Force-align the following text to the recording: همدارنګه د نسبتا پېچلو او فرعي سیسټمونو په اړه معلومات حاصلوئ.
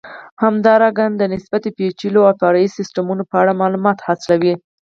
همدارنګه 0.43 1.05
د 1.19 1.21
نسبتا 1.33 1.69
پېچلو 1.77 2.21
او 2.27 2.37
فرعي 2.41 2.67
سیسټمونو 2.77 3.23
په 3.29 3.35
اړه 3.41 3.59
معلومات 3.61 3.97
حاصلوئ. 4.07 4.53